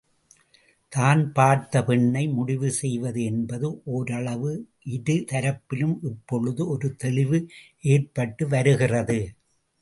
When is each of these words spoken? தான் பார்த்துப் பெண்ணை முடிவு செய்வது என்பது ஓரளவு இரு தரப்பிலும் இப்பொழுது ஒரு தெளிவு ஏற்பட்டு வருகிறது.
தான் 0.91 1.19
பார்த்துப் 1.31 1.87
பெண்ணை 1.87 2.27
முடிவு 2.27 2.71
செய்வது 2.71 3.23
என்பது 3.23 3.81
ஓரளவு 3.89 4.53
இரு 4.93 5.17
தரப்பிலும் 5.31 5.95
இப்பொழுது 6.03 6.67
ஒரு 6.67 6.95
தெளிவு 6.95 7.39
ஏற்பட்டு 7.87 8.47
வருகிறது. 8.47 9.19